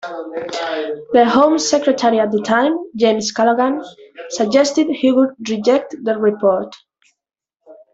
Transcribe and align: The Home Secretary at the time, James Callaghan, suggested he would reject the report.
The 1.13 1.25
Home 1.31 1.59
Secretary 1.59 2.19
at 2.19 2.31
the 2.31 2.41
time, 2.41 2.75
James 2.95 3.31
Callaghan, 3.31 3.83
suggested 4.31 4.87
he 4.87 5.11
would 5.11 5.35
reject 5.47 5.93
the 6.03 6.17
report. 6.17 6.75